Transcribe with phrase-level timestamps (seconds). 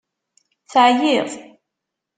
[0.71, 1.31] Teɛyiḍ?